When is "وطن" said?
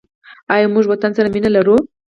0.87-1.11